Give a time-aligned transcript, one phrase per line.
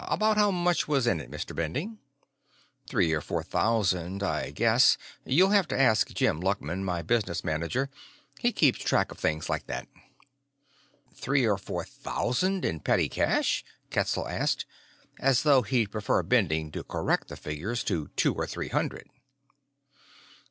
[0.07, 1.55] About how much was in it, Mr.
[1.55, 1.99] Bending?"
[2.89, 7.87] "Three or four thousand, I imagine: you'll have to ask Jim Luckman, my business manager.
[8.39, 9.87] He keeps track of things like that."
[11.13, 14.65] "Three or four thousand in petty cash?" Ketzel asked,
[15.19, 19.07] as though he'd prefer Bending to correct the figure to "two or three hundred."